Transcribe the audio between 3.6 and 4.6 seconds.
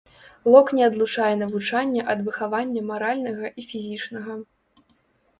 і фізічнага.